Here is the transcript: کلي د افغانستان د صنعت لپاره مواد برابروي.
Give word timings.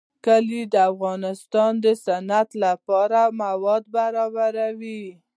کلي 0.25 0.61
د 0.73 0.75
افغانستان 0.91 1.71
د 1.83 1.85
صنعت 2.05 2.49
لپاره 2.63 3.19
مواد 3.41 3.83
برابروي. 3.95 5.03